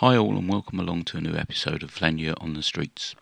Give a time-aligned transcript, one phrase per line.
[0.00, 3.16] Hi, all, and welcome along to a new episode of Flaneur on the Streets.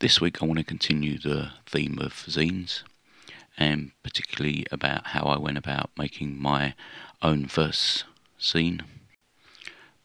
[0.00, 2.82] This week, I want to continue the theme of zines,
[3.56, 6.74] and particularly about how I went about making my
[7.22, 8.02] own first
[8.40, 8.80] zine.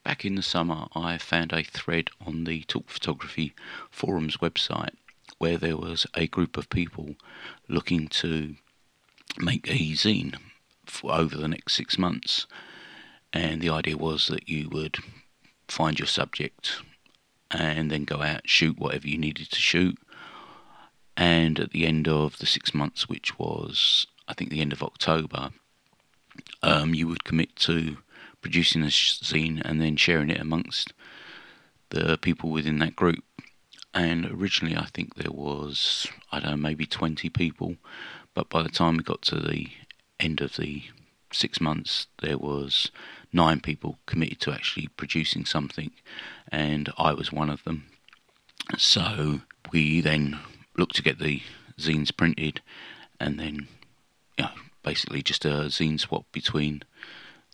[0.04, 3.56] Back in the summer, I found a thread on the Talk Photography
[3.90, 4.94] Forums website
[5.40, 7.16] where there was a group of people
[7.68, 8.54] looking to
[9.40, 10.36] make a zine
[11.04, 12.46] over the next six months
[13.34, 14.98] and the idea was that you would
[15.68, 16.82] find your subject
[17.52, 19.98] and then go out shoot whatever you needed to shoot.
[21.16, 24.84] And at the end of the six months which was i think the end of
[24.84, 25.50] october
[26.62, 27.98] um, you would commit to
[28.42, 30.94] producing a zine and then sharing it amongst
[31.90, 33.24] the people within that group.
[33.94, 37.78] And originally i think there was i don't know maybe 20 people.
[38.34, 39.70] But by the time we got to the
[40.20, 40.84] end of the
[41.34, 42.92] six months, there was
[43.34, 45.92] nine people committed to actually producing something,
[46.52, 47.86] and I was one of them.
[48.78, 50.40] So we then
[50.78, 51.42] looked to get the
[51.78, 52.62] zines printed,
[53.20, 53.68] and then,
[54.38, 54.52] you know,
[54.84, 56.84] basically just a zine swap between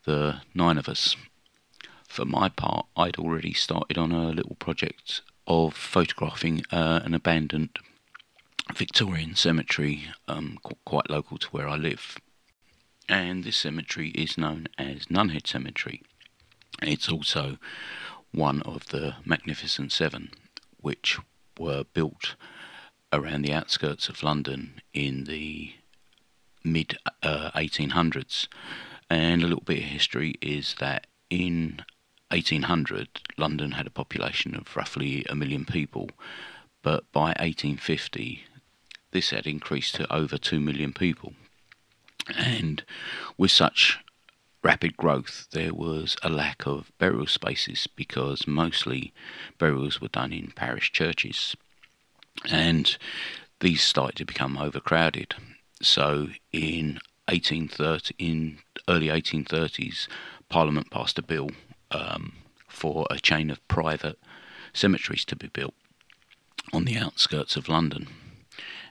[0.06, 1.16] the nine of us.
[2.08, 7.80] For my part, I'd already started on a little project of photographing uh, an abandoned
[8.76, 12.18] Victorian cemetery, um, qu- quite local to where I live
[13.10, 16.02] and this cemetery is known as Nunhead Cemetery.
[16.82, 17.58] It's also
[18.32, 20.32] one of the Magnificent Seven,
[20.78, 21.20] which
[21.58, 22.36] were built
[23.12, 25.74] around the outskirts of London in the
[26.64, 28.48] mid uh, 1800s.
[29.10, 31.84] And a little bit of history is that in
[32.32, 36.10] 1800, London had a population of roughly a million people,
[36.82, 38.46] but by 1850,
[39.12, 41.34] this had increased to over 2 million people.
[42.36, 42.84] And
[43.38, 44.00] with such
[44.64, 49.14] rapid growth, there was a lack of burial spaces because mostly
[49.58, 51.56] burials were done in parish churches.
[52.50, 52.98] And
[53.60, 55.36] these started to become overcrowded.
[55.82, 60.08] So in 1830, in early 1830s,
[60.50, 61.50] Parliament passed a bill
[61.92, 62.34] um,
[62.68, 64.20] for a chain of private
[64.74, 65.74] cemeteries to be built
[66.72, 68.08] on the outskirts of London,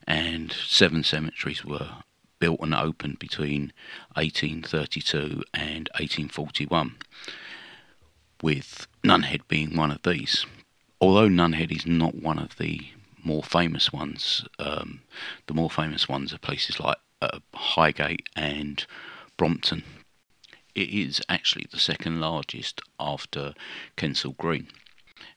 [0.06, 2.02] and seven cemeteries were
[2.42, 3.72] built and opened between
[4.14, 6.96] 1832 and 1841,
[8.42, 10.44] with Nunhead being one of these.
[11.00, 12.80] Although Nunhead is not one of the
[13.22, 15.02] more famous ones, um,
[15.46, 18.84] the more famous ones are places like uh, Highgate and
[19.36, 19.84] Brompton.
[20.74, 23.54] It is actually the second largest after
[23.96, 24.66] Kensal Green.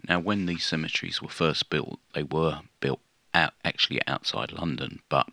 [0.09, 3.01] Now, when these cemeteries were first built, they were built
[3.35, 5.27] out actually outside London, but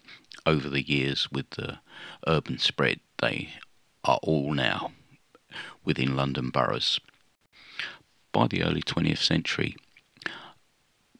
[0.44, 1.78] over the years with the
[2.26, 3.50] urban spread, they
[4.04, 4.92] are all now
[5.84, 7.00] within London boroughs.
[8.32, 9.76] By the early 20th century,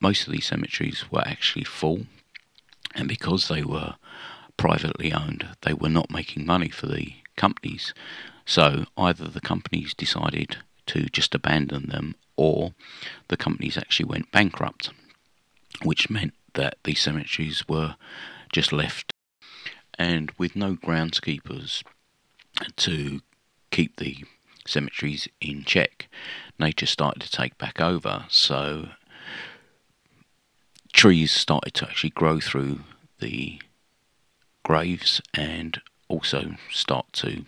[0.01, 2.07] most of these cemeteries were actually full,
[2.95, 3.95] and because they were
[4.57, 7.95] privately owned, they were not making money for the companies.
[8.45, 10.57] So either the companies decided
[10.87, 12.75] to just abandon them, or
[13.29, 14.91] the companies actually went bankrupt,
[15.83, 17.97] which meant that these cemeteries were
[18.53, 19.13] just left
[19.99, 21.83] and with no groundskeepers
[22.77, 23.21] to
[23.71, 24.25] keep the
[24.67, 26.09] cemeteries in check,
[26.59, 28.27] nature started to take back over.
[28.29, 28.89] So
[30.93, 32.81] trees started to actually grow through
[33.21, 33.61] the
[34.63, 37.45] graves and also start to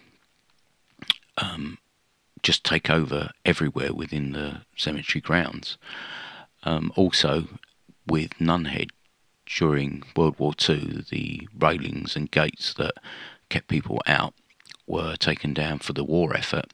[1.39, 1.79] um,
[2.43, 5.77] just take over everywhere within the cemetery grounds.
[6.63, 7.49] Um, also,
[8.07, 8.91] with Nunhead
[9.47, 12.95] during World War II, the railings and gates that
[13.49, 14.35] kept people out
[14.87, 16.67] were taken down for the war effort.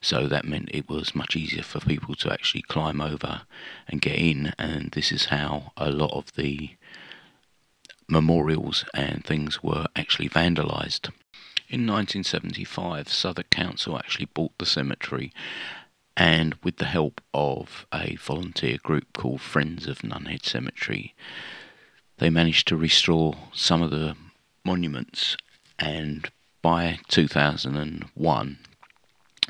[0.00, 3.42] So that meant it was much easier for people to actually climb over
[3.88, 4.52] and get in.
[4.58, 6.70] And this is how a lot of the
[8.08, 11.10] memorials and things were actually vandalised.
[11.68, 15.32] In 1975, Southwark Council actually bought the cemetery
[16.16, 21.14] and with the help of a volunteer group called Friends of Nunhead Cemetery,
[22.18, 24.16] they managed to restore some of the
[24.64, 25.36] monuments,
[25.78, 26.30] and
[26.62, 28.58] by 2001,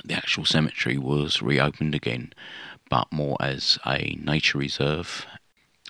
[0.04, 2.32] the actual cemetery was reopened again,
[2.90, 5.26] but more as a nature reserve.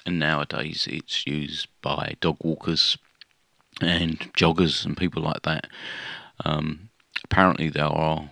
[0.04, 2.96] And nowadays, it's used by dog walkers
[3.80, 5.66] and joggers and people like that.
[6.44, 6.90] Um,
[7.24, 8.30] apparently, there are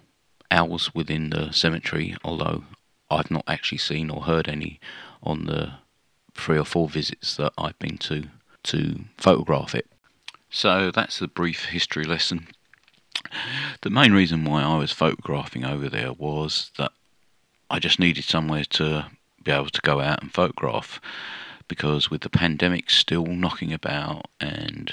[0.55, 2.65] owls within the cemetery, although
[3.11, 4.81] I've not actually seen or heard any
[5.23, 5.75] on the
[6.35, 8.29] three or four visits that I've been to
[8.65, 9.87] to photograph it.
[10.49, 12.47] So that's the brief history lesson.
[13.83, 16.93] The main reason why I was photographing over there was that
[17.69, 19.07] I just needed somewhere to
[19.43, 21.01] be able to go out and photograph
[21.69, 24.91] because with the pandemic still knocking about and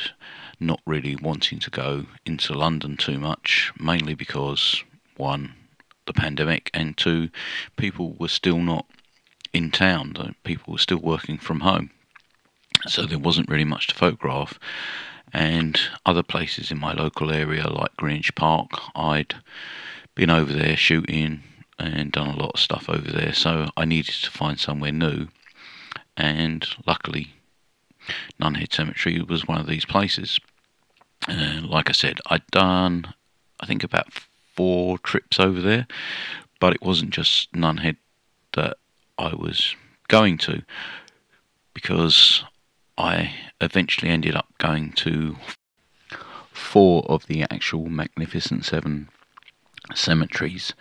[0.59, 4.83] not really wanting to go into London too much, mainly because
[5.21, 5.53] one,
[6.07, 7.29] the pandemic, and two,
[7.77, 8.85] people were still not
[9.53, 10.35] in town.
[10.43, 11.91] People were still working from home,
[12.87, 14.59] so there wasn't really much to photograph.
[15.31, 19.35] And other places in my local area, like Greenwich Park, I'd
[20.15, 21.43] been over there shooting
[21.79, 25.27] and done a lot of stuff over there, so I needed to find somewhere new.
[26.17, 27.33] And luckily,
[28.41, 30.39] Nunhead Cemetery was one of these places.
[31.27, 33.13] Uh, like I said, I'd done,
[33.59, 34.07] I think, about
[34.55, 35.87] four trips over there,
[36.59, 37.97] but it wasn't just Nunhead
[38.53, 38.77] that
[39.17, 39.75] I was
[40.07, 40.63] going to,
[41.73, 42.43] because
[42.97, 45.37] I eventually ended up going to
[46.51, 49.09] four of the actual Magnificent Seven
[49.95, 50.73] cemeteries,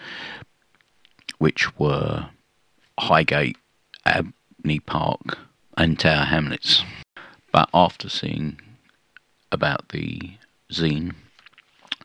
[1.38, 2.28] which were
[2.98, 3.56] Highgate,
[4.04, 5.38] Abney Park,
[5.76, 6.84] and Tower Hamlets.
[7.52, 8.60] But after seeing
[9.50, 10.32] about the
[10.70, 11.14] zine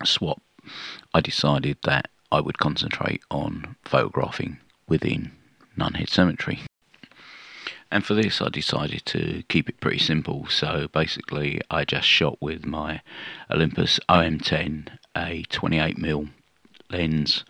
[0.03, 0.41] swap,
[1.13, 4.57] I decided that I would concentrate on photographing
[4.87, 5.31] within
[5.77, 6.61] Nunhead Cemetery.
[7.91, 10.47] And for this, I decided to keep it pretty simple.
[10.47, 13.01] So basically, I just shot with my
[13.49, 16.29] Olympus OM10, a 28mm
[16.89, 17.45] lens,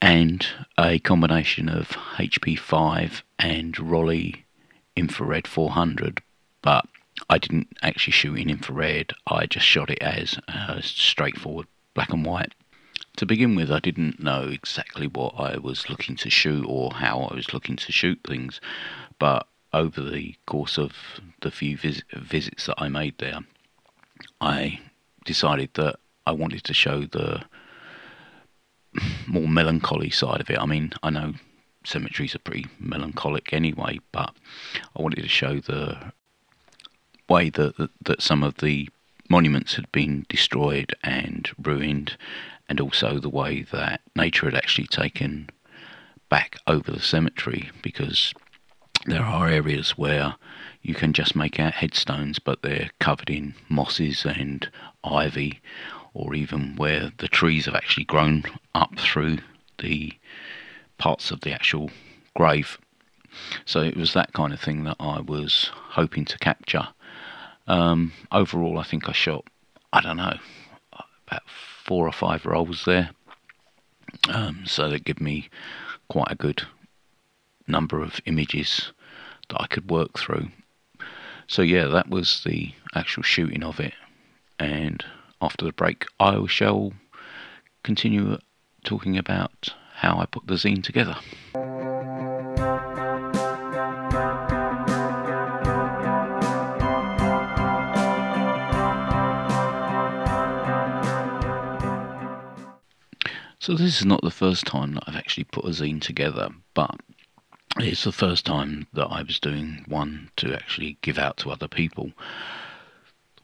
[0.00, 0.46] and
[0.78, 4.42] a combination of HP5 and Rollei
[4.96, 6.22] infrared 400.
[6.62, 6.86] But
[7.28, 10.38] I didn't actually shoot in infrared, I just shot it as
[10.82, 12.54] straightforward black and white.
[13.16, 17.22] To begin with, I didn't know exactly what I was looking to shoot or how
[17.22, 18.60] I was looking to shoot things,
[19.18, 20.92] but over the course of
[21.40, 23.40] the few vis- visits that I made there,
[24.40, 24.80] I
[25.24, 25.96] decided that
[26.26, 27.44] I wanted to show the
[29.26, 30.58] more melancholy side of it.
[30.58, 31.34] I mean, I know
[31.84, 34.34] cemeteries are pretty melancholic anyway, but
[34.96, 36.12] I wanted to show the
[37.28, 38.88] way that, that, some of the
[39.28, 42.16] monuments had been destroyed and ruined,
[42.68, 45.50] and also the way that nature had actually taken
[46.28, 48.34] back over the cemetery because
[49.06, 50.34] there are areas where
[50.82, 54.68] you can just make out headstones, but they're covered in mosses and
[55.04, 55.60] ivy,
[56.14, 58.44] or even where the trees have actually grown
[58.74, 59.38] up through
[59.78, 60.12] the
[60.98, 61.90] parts of the actual
[62.34, 62.78] grave.
[63.64, 66.88] So it was that kind of thing that I was hoping to capture.
[67.66, 69.44] Um, overall, I think I shot,
[69.92, 70.38] I don't know,
[71.26, 71.42] about
[71.84, 73.10] four or five rolls there.
[74.28, 75.48] Um, so that give me
[76.08, 76.62] quite a good
[77.66, 78.92] number of images
[79.48, 80.48] that I could work through.
[81.48, 83.94] So yeah, that was the actual shooting of it.
[84.58, 85.04] And
[85.40, 86.92] after the break, I shall
[87.82, 88.38] continue
[88.84, 91.16] talking about how I put the zine together.
[103.66, 107.00] So this is not the first time that I've actually put a zine together, but
[107.80, 111.66] it's the first time that I was doing one to actually give out to other
[111.66, 112.12] people.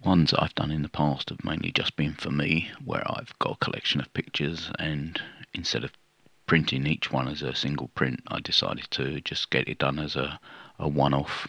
[0.01, 3.03] The ones that I've done in the past have mainly just been for me, where
[3.05, 5.21] I've got a collection of pictures, and
[5.55, 5.91] instead of
[6.47, 10.15] printing each one as a single print, I decided to just get it done as
[10.15, 10.39] a,
[10.79, 11.49] a one off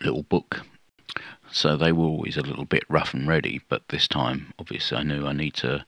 [0.00, 0.62] little book.
[1.52, 5.04] So they were always a little bit rough and ready, but this time, obviously, I
[5.04, 5.84] knew I need to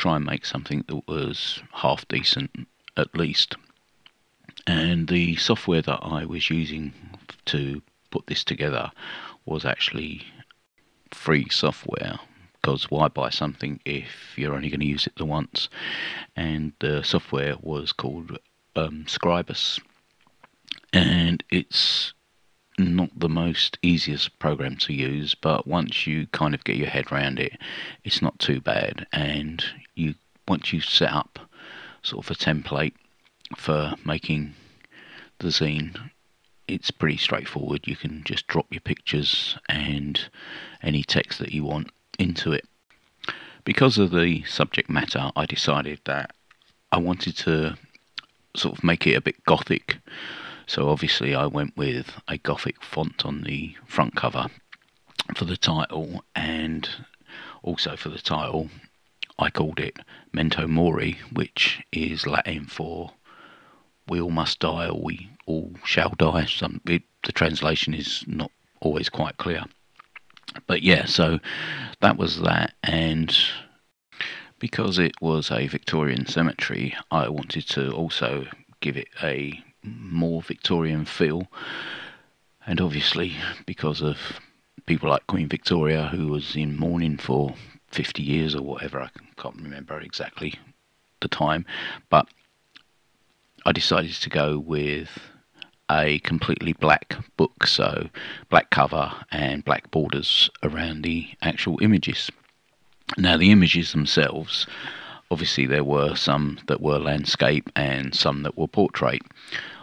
[0.00, 2.66] try and make something that was half decent
[2.96, 3.54] at least.
[4.66, 6.92] And the software that I was using
[7.46, 8.90] to put this together
[9.44, 10.22] was actually
[11.12, 12.18] free software
[12.54, 15.68] because why buy something if you're only going to use it the once?
[16.34, 18.38] And the software was called
[18.76, 19.80] um, Scribus,
[20.92, 22.14] and it's
[22.80, 27.10] not the most easiest program to use, but once you kind of get your head
[27.12, 27.58] around it,
[28.04, 29.06] it's not too bad.
[29.12, 30.14] And you
[30.48, 31.38] once you set up
[32.02, 32.94] sort of a template
[33.56, 34.54] for making
[35.38, 36.10] the zine,
[36.66, 37.86] it's pretty straightforward.
[37.86, 40.20] You can just drop your pictures and
[40.82, 42.64] any text that you want into it.
[43.64, 46.32] Because of the subject matter, I decided that
[46.92, 47.76] I wanted to
[48.56, 49.98] sort of make it a bit gothic.
[50.70, 54.46] So obviously, I went with a gothic font on the front cover
[55.34, 56.88] for the title, and
[57.64, 58.70] also for the title,
[59.36, 59.98] I called it
[60.32, 63.14] Memento Mori, which is Latin for
[64.06, 68.52] "We all must die, or we all shall die." Some it, the translation is not
[68.78, 69.64] always quite clear,
[70.68, 71.06] but yeah.
[71.06, 71.40] So
[71.98, 73.36] that was that, and
[74.60, 78.46] because it was a Victorian cemetery, I wanted to also
[78.78, 81.46] give it a more Victorian feel.
[82.66, 83.34] And obviously,
[83.66, 84.18] because of
[84.86, 87.54] people like Queen Victoria, who was in mourning for
[87.90, 90.54] 50 years or whatever, I can't remember exactly
[91.20, 91.66] the time,
[92.08, 92.26] but
[93.66, 95.18] I decided to go with
[95.90, 98.08] a completely black book, so
[98.48, 102.30] black cover and black borders around the actual images.
[103.18, 104.66] Now, the images themselves,
[105.30, 109.22] obviously, there were some that were landscape and some that were portrait.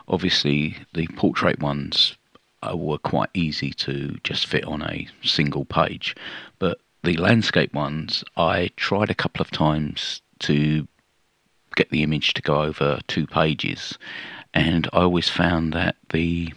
[0.08, 2.16] Obviously, the portrait ones
[2.64, 6.16] uh, were quite easy to just fit on a single page,
[6.60, 10.88] but the landscape ones, I tried a couple of times to
[11.76, 13.98] get the image to go over two pages,
[14.54, 16.54] and I always found that the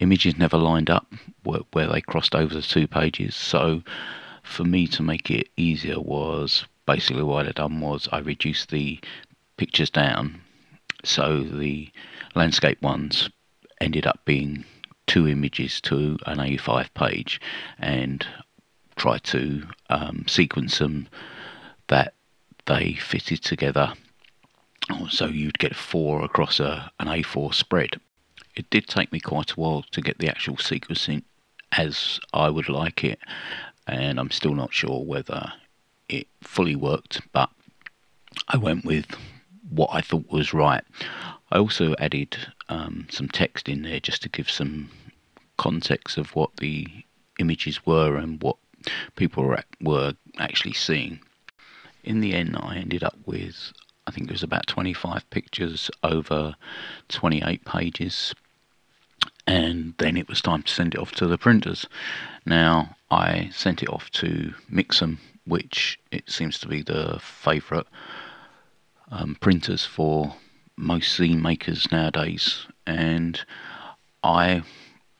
[0.00, 1.06] images never lined up
[1.42, 3.34] where, they crossed over the two pages.
[3.34, 3.82] So
[4.42, 9.00] for me to make it easier was basically what I'd done was I reduced the
[9.56, 10.40] pictures down.
[11.04, 11.90] So the
[12.34, 13.30] landscape ones
[13.80, 14.64] ended up being
[15.06, 17.40] two images to an A5 page
[17.78, 18.26] and
[18.96, 21.08] try to um, sequence them
[21.88, 22.14] that
[22.66, 23.92] they fitted together
[25.10, 28.00] so you'd get four across a, an A4 spread.
[28.54, 31.22] It did take me quite a while to get the actual sequencing
[31.72, 33.18] as I would like it,
[33.86, 35.52] and I'm still not sure whether
[36.08, 37.50] it fully worked, but
[38.48, 39.06] I went with
[39.68, 40.84] what I thought was right.
[41.54, 42.36] I also added
[42.68, 44.90] um, some text in there just to give some
[45.56, 46.88] context of what the
[47.38, 48.56] images were and what
[49.14, 51.20] people were, were actually seeing.
[52.02, 53.72] In the end, I ended up with
[54.06, 56.56] I think it was about 25 pictures over
[57.08, 58.34] 28 pages.
[59.46, 61.86] And then it was time to send it off to the printers.
[62.44, 67.86] Now, I sent it off to Mixam, which it seems to be the favourite
[69.10, 70.34] um, printers for
[70.76, 72.66] most zine makers nowadays.
[72.86, 73.40] And
[74.22, 74.62] I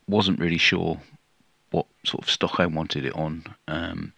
[0.07, 1.01] wasn't really sure
[1.71, 3.45] what sort of stock I wanted it on.
[3.69, 4.13] Um,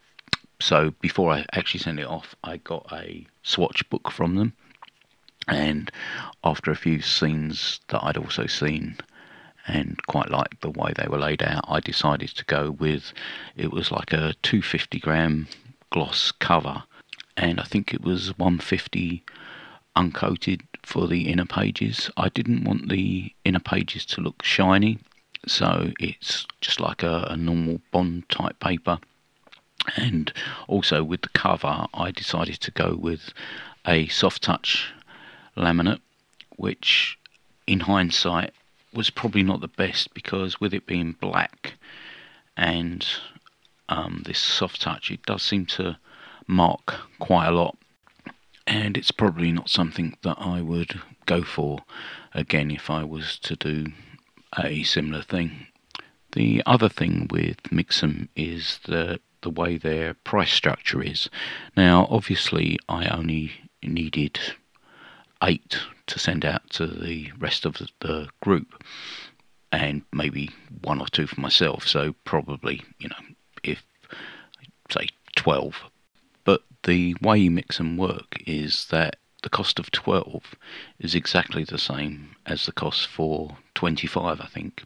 [0.60, 4.54] so before I actually sent it off, I got a swatch book from them,
[5.48, 5.90] and
[6.42, 8.96] after a few zines that I'd also seen
[9.68, 13.12] and quite liked the way they were laid out, I decided to go with
[13.56, 15.48] it was like a 250 gram
[15.90, 16.84] gloss cover,
[17.36, 19.22] and I think it was 150
[19.94, 22.10] uncoated for the inner pages.
[22.16, 24.98] I didn't want the inner pages to look shiny,
[25.46, 29.00] so it's just like a, a normal bond type paper
[29.96, 30.32] and
[30.66, 33.32] also with the cover, I decided to go with
[33.86, 34.92] a soft touch
[35.56, 36.00] laminate,
[36.56, 37.18] which
[37.66, 38.52] in hindsight
[38.92, 41.74] was probably not the best because with it being black
[42.56, 43.06] and
[43.88, 45.98] um, this soft touch, it does seem to
[46.46, 47.76] mark quite a lot.
[48.78, 51.78] And it's probably not something that I would go for
[52.34, 53.86] again if I was to do
[54.62, 55.68] a similar thing.
[56.32, 61.30] The other thing with Mixam is that the way their price structure is.
[61.74, 63.52] Now, obviously, I only
[63.82, 64.38] needed
[65.42, 65.78] eight
[66.08, 68.84] to send out to the rest of the group,
[69.72, 70.50] and maybe
[70.82, 71.88] one or two for myself.
[71.88, 73.24] So probably, you know,
[73.62, 73.82] if
[74.90, 75.76] say twelve.
[76.86, 80.54] The way you Mixam work is that the cost of 12
[81.00, 84.84] is exactly the same as the cost for 25, I think.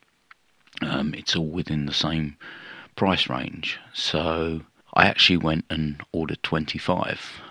[0.81, 2.39] Um, it's all within the same
[2.97, 3.79] price range.
[3.93, 4.63] So
[4.95, 7.43] I actually went and ordered 25,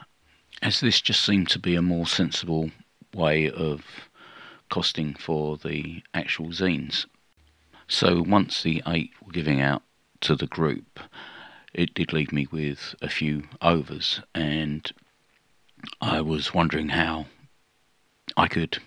[0.63, 2.71] as this just seemed to be a more sensible
[3.13, 3.85] way of
[4.71, 7.05] costing for the actual zines.
[7.87, 9.83] So once the eight were giving out
[10.21, 10.99] to the group,
[11.73, 14.91] it did leave me with a few overs, and
[16.01, 17.27] I was wondering how
[18.35, 18.79] I could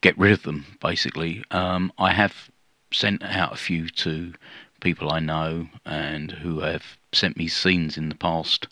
[0.00, 0.66] get rid of them.
[0.80, 2.50] Basically, um, I have
[2.92, 4.34] sent out a few to
[4.80, 8.68] people I know and who have sent me zines in the past.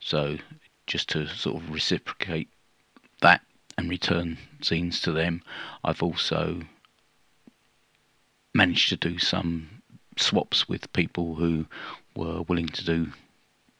[0.00, 0.38] So
[0.86, 2.48] just to sort of reciprocate
[3.20, 3.42] that
[3.76, 5.42] and return zines to them,
[5.84, 6.62] I've also
[8.54, 9.77] managed to do some
[10.18, 11.66] swaps with people who
[12.14, 13.12] were willing to do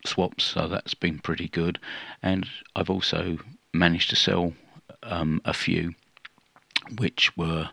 [0.05, 1.79] swaps, so that's been pretty good.
[2.23, 3.39] And I've also
[3.73, 4.53] managed to sell
[5.03, 5.95] um, a few
[6.97, 7.71] which were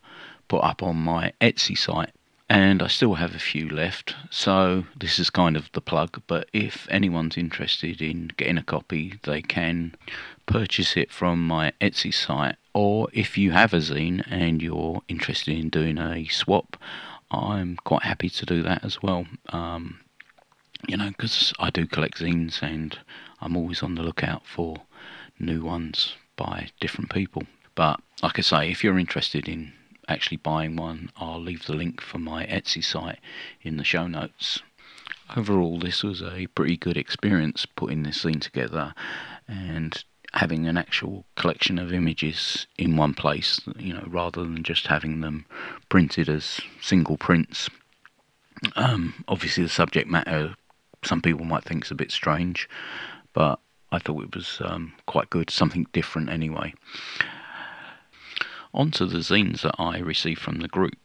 [0.47, 2.11] put up on my Etsy site
[2.49, 4.15] and I still have a few left.
[4.29, 6.21] So this is kind of the plug.
[6.27, 9.95] But if anyone's interested in getting a copy, they can
[10.45, 12.57] purchase it from my Etsy site.
[12.73, 16.77] Or if you have a zine and you're interested in doing a swap,
[17.31, 19.25] I'm quite happy to do that as well.
[19.49, 19.99] Um,
[20.87, 22.97] you know, because I do collect zines and
[23.41, 24.77] I'm always on the lookout for
[25.39, 27.43] new ones by different people.
[27.73, 29.73] But like I say, if you're interested in
[30.07, 33.19] actually buying one, I'll leave the link for my Etsy site
[33.61, 34.61] in the show notes.
[35.35, 38.93] Overall, this was a pretty good experience putting this zine together
[39.47, 40.03] and
[40.35, 45.21] having an actual collection of images in one place, you know, rather than just having
[45.21, 45.45] them
[45.89, 47.69] printed as single prints.
[48.75, 50.55] Um, obviously, the subject matter,
[51.03, 52.67] some people might think is a bit strange,
[53.33, 53.59] but
[53.91, 56.73] I thought it was um, quite good, something different anyway.
[58.73, 60.97] On to the zines that I received from the group.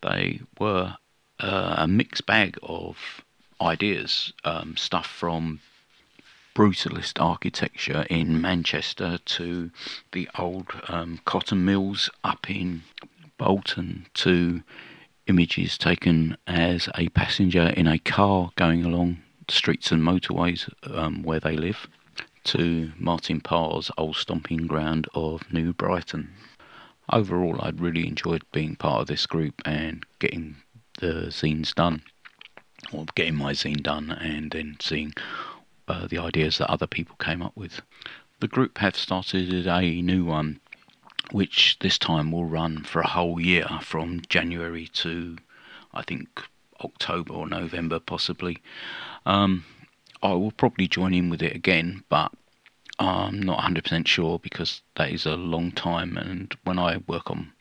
[0.00, 0.96] They were
[1.40, 2.96] uh, a mixed bag of
[3.60, 5.60] ideas, um, stuff from
[6.54, 9.70] brutalist architecture in Manchester to
[10.12, 12.82] the old um, cotton mills up in
[13.38, 14.62] Bolton to
[15.26, 21.40] images taken as a passenger in a car going along streets and motorways um, where
[21.40, 21.86] they live
[22.44, 26.30] to Martin Parr's old stomping ground of New Brighton.
[27.12, 30.56] Overall, I'd really enjoyed being part of this group and getting
[31.00, 32.02] the zines done,
[32.92, 35.12] or getting my zine done, and then seeing
[35.90, 37.82] uh, the ideas that other people came up with.
[38.40, 40.60] The group have started a new one,
[41.32, 45.36] which this time will run for a whole year from January to
[45.92, 46.28] I think
[46.80, 48.58] October or November, possibly.
[49.26, 49.64] Um,
[50.22, 52.32] I will probably join in with it again, but
[52.98, 57.52] I'm not 100% sure because that is a long time, and when I work on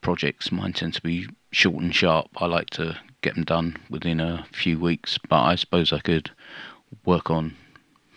[0.00, 2.28] projects, mine tend to be short and sharp.
[2.36, 6.30] I like to get them done within a few weeks, but I suppose I could
[7.08, 7.56] work on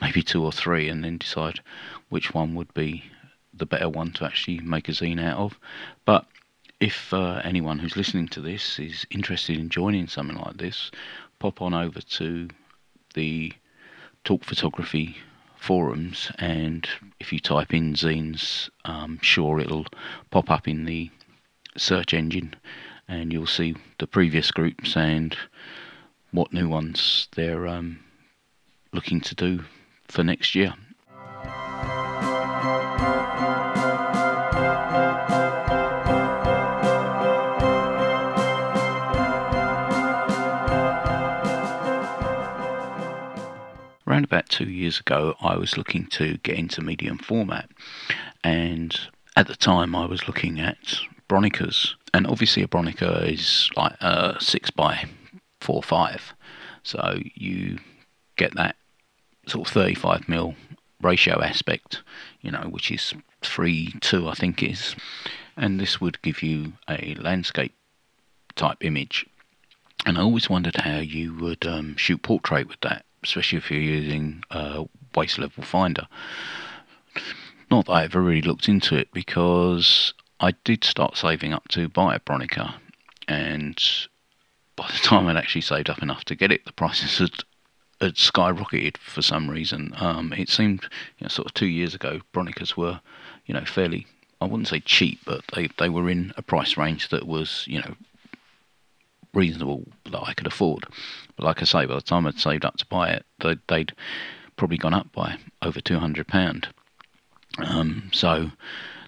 [0.01, 1.62] maybe two or three and then decide
[2.10, 3.05] which one would be
[3.53, 5.60] the better one to actually make a zine out of.
[6.03, 6.25] But
[6.81, 10.92] if uh, anyone who's listening to this is interested in joining something like this,
[11.39, 12.50] pop on over to
[13.13, 13.53] the
[14.25, 15.16] Talk Photography
[15.55, 16.87] forums, and
[17.20, 19.85] if you type in zines, I'm sure it'll
[20.31, 21.09] pop up in the
[21.77, 22.55] search engine,
[23.07, 25.37] and you'll see the previous groups and
[26.31, 28.00] what new ones they're um,
[28.94, 29.64] looking to do
[30.08, 30.74] for next year.
[44.08, 47.70] Around about two years ago, I was looking to get into medium format,
[48.44, 49.00] and
[49.38, 51.00] at the time, I was looking at
[51.30, 55.06] Bronicas, and obviously, a Bronica is like a six by
[55.62, 56.34] four five,
[56.84, 57.80] so you
[58.36, 58.75] get that
[59.48, 60.56] sort of 35 mil
[61.01, 62.01] ratio aspect,
[62.42, 64.96] you know, which is 3 2, I think is.
[65.58, 67.74] And this would give you a landscape
[68.56, 69.25] type image.
[70.06, 73.80] And I always wondered how you would um, shoot portrait with that, especially if you're
[73.80, 76.08] using a waist level finder.
[77.70, 81.88] Not that I ever really looked into it because I did start saving up to
[81.88, 82.75] buy a Bronica,
[83.27, 83.82] and
[84.75, 87.44] by the time I'd actually saved up enough to get it, the prices had
[88.01, 89.94] had skyrocketed for some reason.
[89.98, 90.83] Um, it seemed,
[91.18, 93.00] you know, sort of two years ago, Bronicas were,
[93.46, 94.07] you know, fairly.
[94.42, 97.79] I wouldn't say cheap, but they, they were in a price range that was, you
[97.79, 97.96] know,
[99.33, 100.85] reasonable that I could afford.
[101.35, 103.94] But like I say, by the time I'd saved up to buy it, they'd, they'd
[104.57, 106.68] probably gone up by over two hundred pound.
[107.59, 108.51] Um, so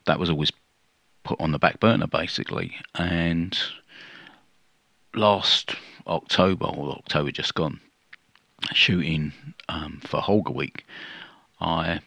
[0.05, 0.51] that was always
[1.23, 2.75] put on the back burner basically.
[2.95, 3.57] And
[5.15, 5.75] last
[6.05, 7.79] October or October just gone,
[8.73, 9.33] shooting
[9.69, 10.85] um, for Holga Week,
[11.59, 12.01] I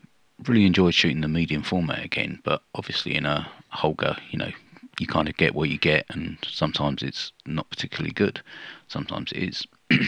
[0.44, 2.40] really enjoyed shooting the medium format again.
[2.44, 4.50] But obviously, in a Holga, you know,
[4.98, 8.40] you kind of get what you get, and sometimes it's not particularly good.
[8.88, 9.66] Sometimes it is.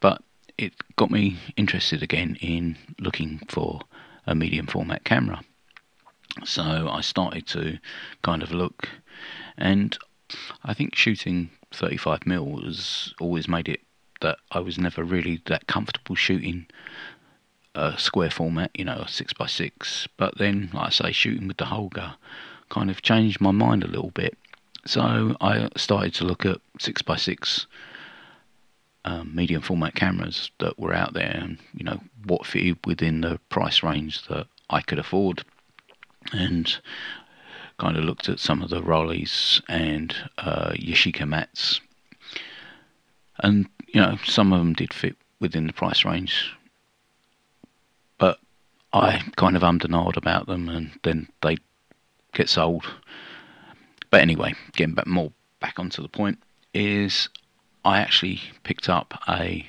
[0.00, 0.22] but
[0.58, 3.80] it got me interested again in looking for
[4.26, 5.42] a medium format camera.
[6.44, 7.78] So I started to
[8.22, 8.88] kind of look,
[9.56, 9.96] and
[10.64, 13.80] I think shooting 35mm has always made it
[14.20, 16.66] that I was never really that comfortable shooting
[17.74, 20.08] a square format, you know, six by six.
[20.16, 22.14] But then, like I say, shooting with the Holga
[22.70, 24.36] kind of changed my mind a little bit.
[24.86, 27.66] So I started to look at six by six
[29.04, 33.38] um, medium format cameras that were out there, and you know what fitted within the
[33.50, 35.44] price range that I could afford,
[36.32, 36.76] and
[37.78, 41.80] kind of looked at some of the Rolleis and uh, Yashica mats,
[43.38, 46.54] and you know, some of them did fit within the price range,
[48.18, 48.38] but
[48.92, 51.56] I kind of and ahed about them, and then they
[52.34, 52.84] get sold.
[54.10, 56.40] But anyway, getting back more back onto the point
[56.74, 57.30] is
[57.86, 59.66] I actually picked up a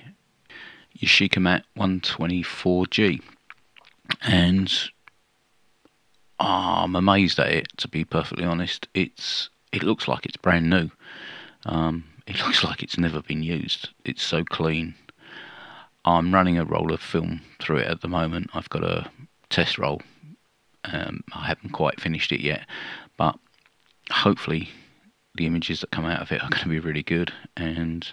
[1.00, 3.22] Yashica Mat 124G,
[4.24, 4.90] and
[6.38, 7.70] I'm amazed at it.
[7.78, 10.90] To be perfectly honest, it's it looks like it's brand new.
[11.66, 13.90] Um, it looks like it's never been used.
[14.04, 14.96] It's so clean.
[16.04, 18.50] I'm running a roll of film through it at the moment.
[18.54, 19.10] I've got a
[19.50, 20.02] test roll.
[20.84, 22.66] Um, I haven't quite finished it yet,
[23.18, 23.38] but
[24.12, 24.70] hopefully
[25.36, 28.12] the images that come out of it are going to be really good, and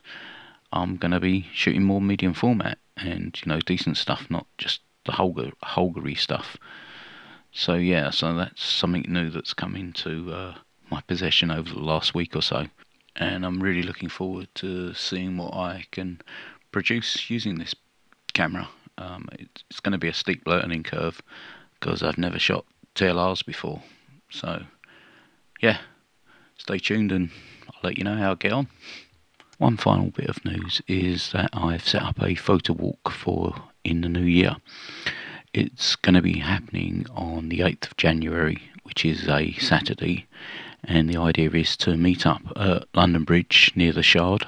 [0.73, 4.81] I'm going to be shooting more medium format and you know decent stuff, not just
[5.07, 6.57] the Holga Holgery stuff.
[7.53, 10.55] So yeah, so that's something new that's come into uh,
[10.91, 12.67] my possession over the last week or so,
[13.17, 16.21] and I'm really looking forward to seeing what I can
[16.73, 17.75] produce using this
[18.33, 18.69] camera.
[18.99, 21.21] Um, it's, it's going to be a steep learning curve
[21.79, 23.83] because I've never shot TLRs before,
[24.31, 24.63] so
[25.61, 25.79] yeah,
[26.57, 27.31] stay tuned and
[27.69, 28.69] I'll let you know how I get on.
[29.59, 34.01] One final bit of news is that I've set up a photo walk for in
[34.01, 34.57] the new year.
[35.53, 40.27] It's going to be happening on the 8th of January, which is a Saturday,
[40.87, 44.47] and the idea is to meet up at London Bridge near the Shard,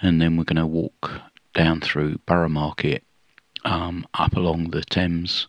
[0.00, 1.10] and then we're going to walk
[1.54, 3.02] down through Borough Market,
[3.64, 5.46] um, up along the Thames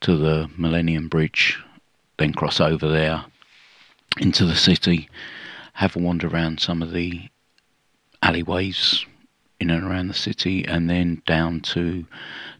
[0.00, 1.58] to the Millennium Bridge,
[2.18, 3.24] then cross over there
[4.18, 5.08] into the city,
[5.74, 7.28] have a wander around some of the
[8.22, 9.04] alleyways
[9.60, 12.06] in and around the city, and then down to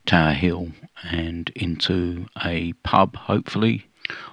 [0.06, 3.86] Tower Hill and into a pub, hopefully.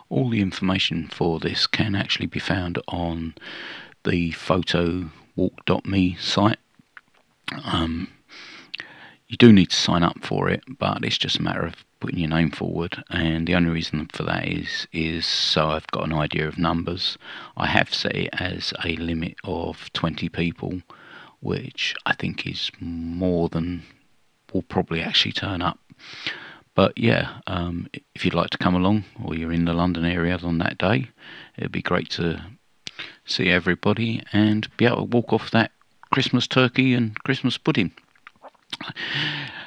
[0.10, 3.36] All the information for this can actually be found on
[4.04, 6.60] the photowalk.me site.
[7.64, 8.08] Um,
[9.28, 12.20] you do need to sign up for it, but it's just a matter of putting
[12.20, 13.02] your name forward.
[13.10, 17.18] And the only reason for that is is so I've got an idea of numbers.
[17.56, 20.82] I have set it as a limit of 20 people,
[21.40, 23.84] which I think is more than
[24.52, 25.80] will probably actually turn up.
[26.74, 30.38] But yeah, um, if you'd like to come along or you're in the London area
[30.42, 31.10] on that day,
[31.58, 32.42] it'd be great to
[33.26, 35.72] see everybody and be able to walk off that
[36.12, 37.92] Christmas turkey and Christmas pudding.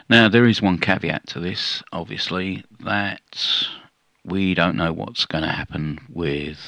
[0.09, 3.67] Now, there is one caveat to this, obviously, that
[4.25, 6.59] we don't know what's going to happen with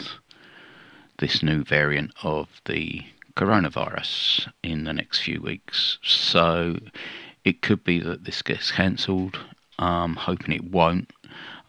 [1.19, 3.03] this new variant of the
[3.37, 5.99] coronavirus in the next few weeks.
[6.03, 6.79] So
[7.45, 9.39] it could be that this gets cancelled.
[9.79, 11.13] I'm hoping it won't.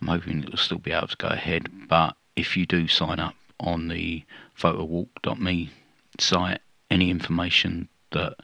[0.01, 1.69] I'm hoping it'll still be able to go ahead.
[1.87, 4.23] But if you do sign up on the
[4.57, 5.71] photowalk.me
[6.19, 8.35] site, any information that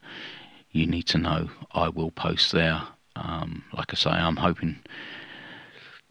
[0.71, 2.81] you need to know, I will post there.
[3.15, 4.79] Um, like I say, I'm hoping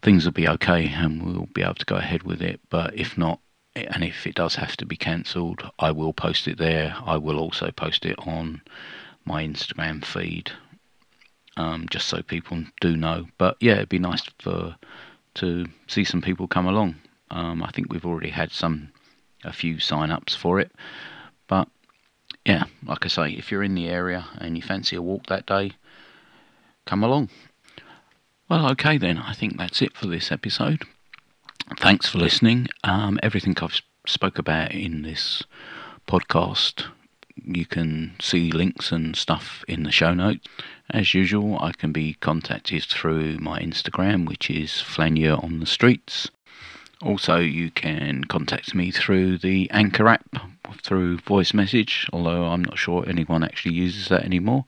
[0.01, 2.59] things will be okay and we'll be able to go ahead with it.
[2.69, 3.39] But if not,
[3.75, 6.95] and if it does have to be cancelled, I will post it there.
[7.05, 8.61] I will also post it on
[9.25, 10.51] my Instagram feed,
[11.57, 13.27] um, just so people do know.
[13.37, 14.75] But yeah, it'd be nice for
[15.35, 16.95] to see some people come along.
[17.31, 18.91] Um, I think we've already had some
[19.43, 20.71] a few sign-ups for it,
[21.47, 21.67] but
[22.45, 25.45] yeah, like I say, if you're in the area and you fancy a walk that
[25.45, 25.71] day,
[26.85, 27.29] come along.
[28.49, 29.17] Well, okay then.
[29.17, 30.83] I think that's it for this episode.
[31.77, 32.67] Thanks for listening.
[32.83, 35.43] Um, everything I've spoke about in this
[36.07, 36.85] podcast,
[37.35, 40.45] you can see links and stuff in the show notes.
[40.93, 46.29] As usual, I can be contacted through my Instagram, which is Flaneur on the Streets.
[47.01, 50.23] Also, you can contact me through the Anchor app
[50.83, 54.65] through voice message, although I'm not sure anyone actually uses that anymore.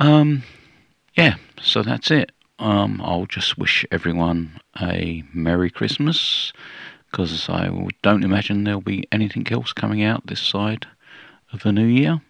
[0.00, 0.42] Um,
[1.16, 2.32] yeah, so that's it.
[2.58, 6.52] Um, I'll just wish everyone a Merry Christmas
[7.12, 7.70] because I
[8.02, 10.88] don't imagine there'll be anything else coming out this side
[11.52, 12.20] of the new year.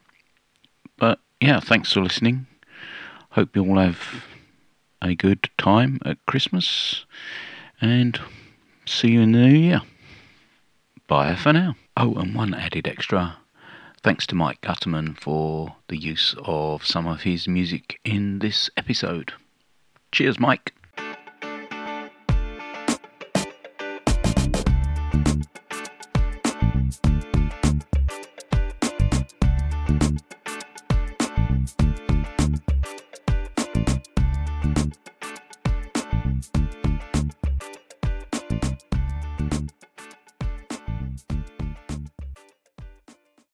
[0.98, 2.46] But yeah, thanks for listening.
[3.30, 4.24] Hope you all have
[5.02, 7.04] a good time at Christmas
[7.80, 8.18] and
[8.86, 9.82] see you in the new year.
[11.06, 11.76] Bye for now.
[11.96, 13.36] Oh, and one added extra.
[14.02, 19.32] Thanks to Mike Gutterman for the use of some of his music in this episode.
[20.12, 20.72] Cheers, Mike.